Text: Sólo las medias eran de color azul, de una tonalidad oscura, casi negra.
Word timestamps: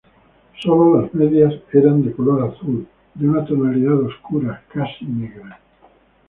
Sólo 0.63 0.99
las 0.99 1.13
medias 1.13 1.53
eran 1.73 2.03
de 2.03 2.11
color 2.11 2.41
azul, 2.51 2.87
de 3.13 3.29
una 3.29 3.45
tonalidad 3.45 3.99
oscura, 3.99 4.63
casi 4.73 5.05
negra. 5.05 5.59